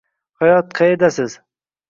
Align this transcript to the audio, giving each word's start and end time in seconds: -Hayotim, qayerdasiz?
-Hayotim, 0.43 0.71
qayerdasiz? 0.79 1.37